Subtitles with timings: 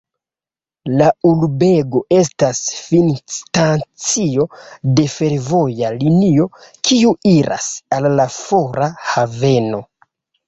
[0.99, 4.45] La urbego estas finstacio
[4.99, 6.47] de fervoja linio,
[6.89, 9.83] kiu iras al la fora haveno.